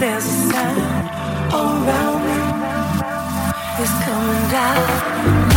Can 0.00 0.18
you 0.22 0.50
hear 4.48 5.44
it? 5.44 5.49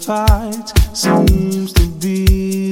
fight 0.00 0.72
seems 0.92 1.72
to 1.72 1.86
be 1.86 2.63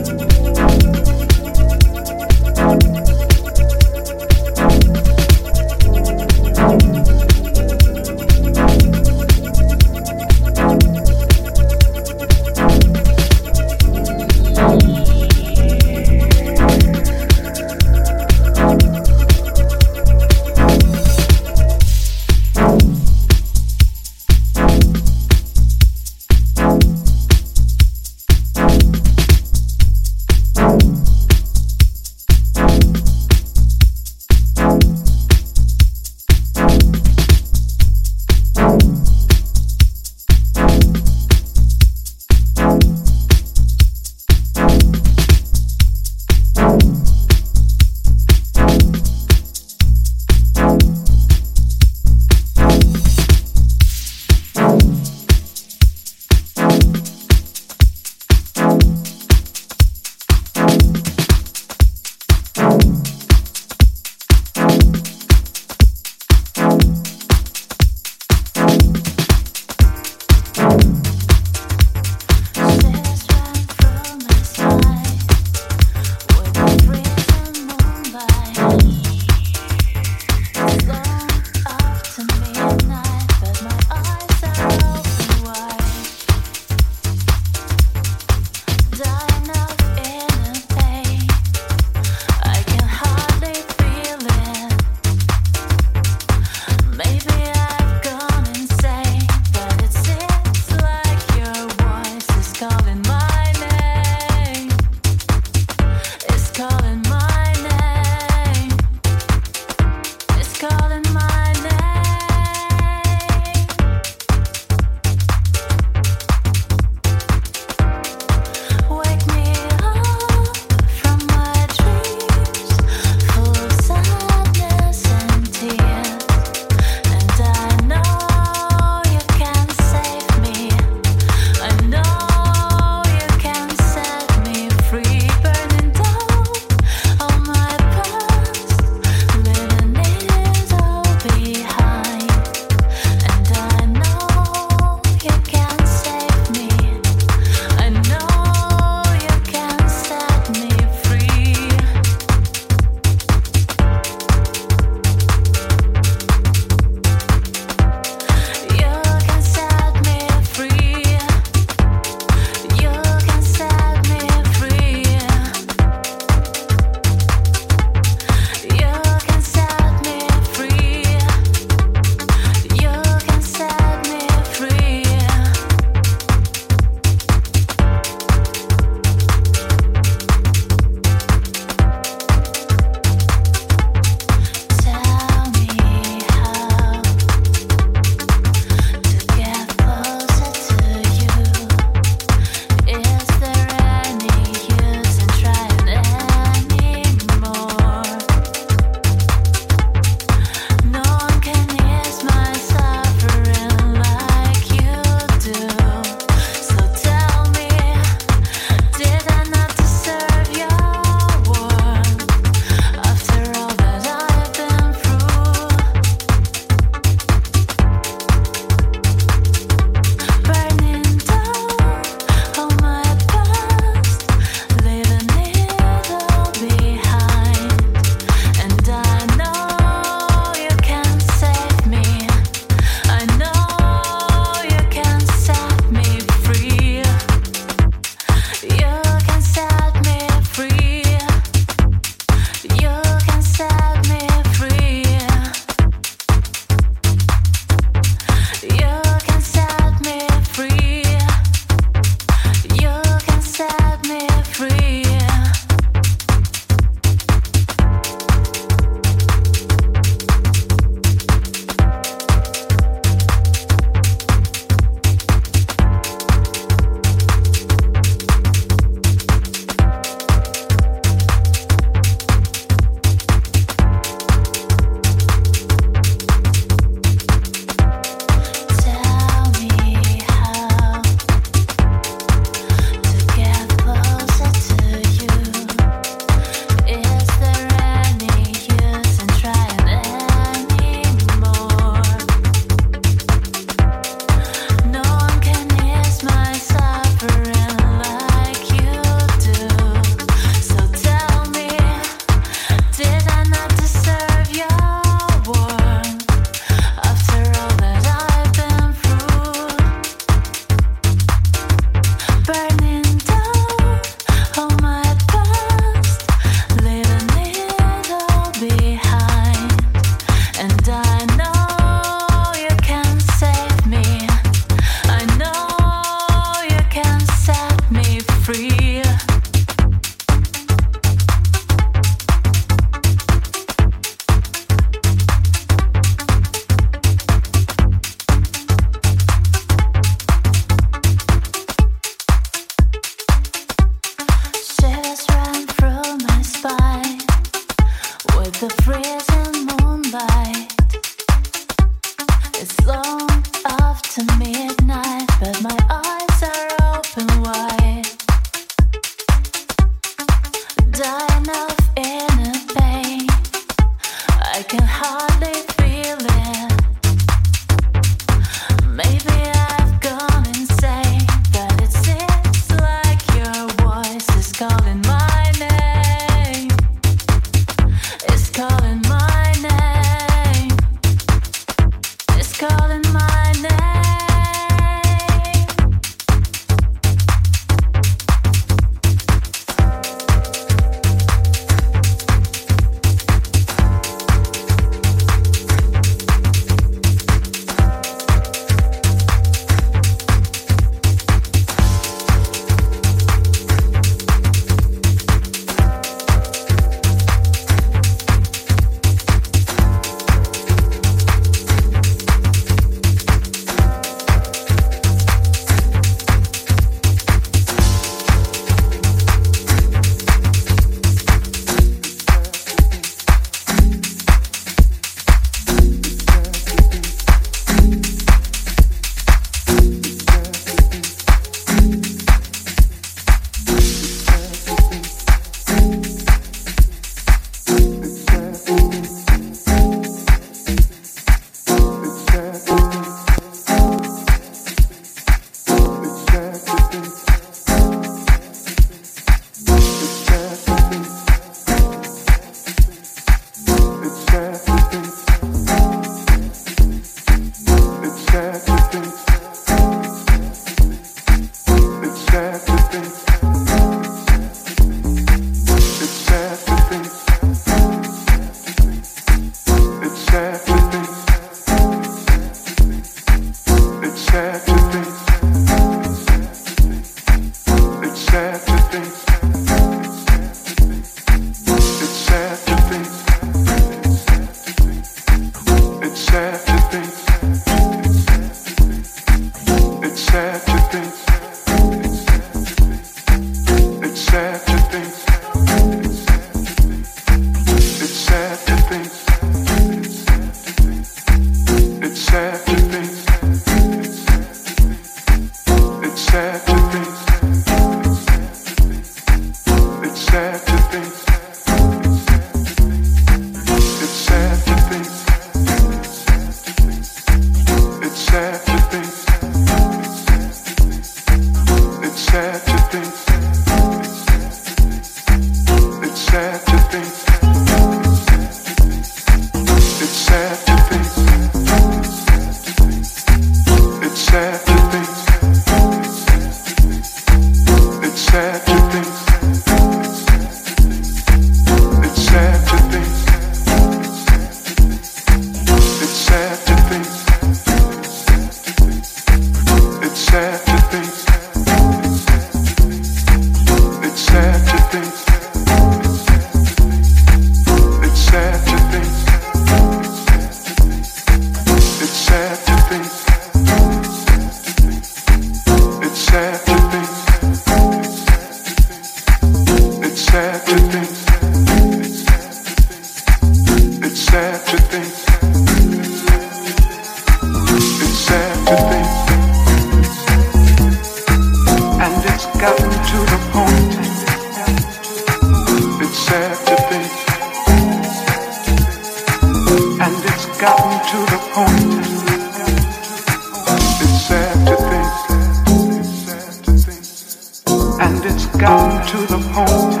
gotten 598.58 599.06
to 599.06 599.18
the 599.18 599.38
point. 599.54 600.00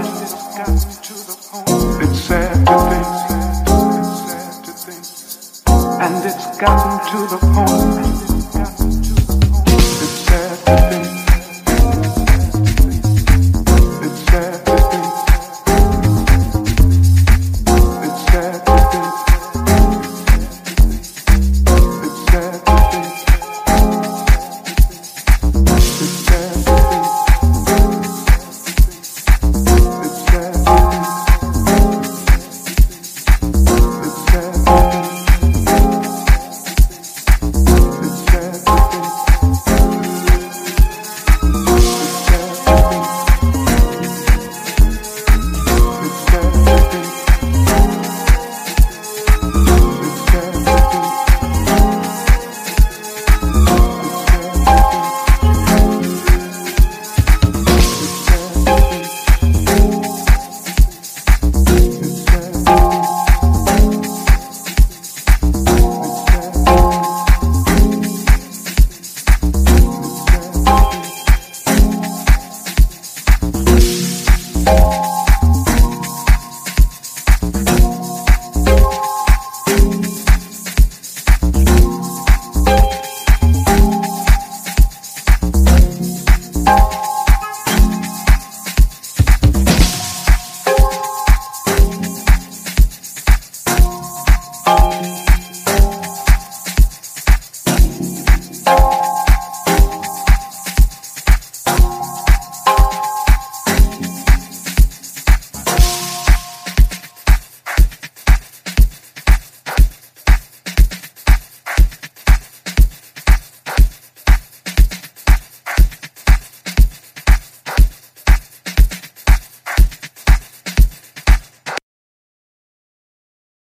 It's 2.02 2.18
sad 2.20 2.66
to 2.66 2.74
think. 2.88 3.06
And 6.00 6.24
it's 6.24 6.58
gotten 6.58 6.94
to 7.12 7.18
the 7.30 7.38
point. 7.54 8.07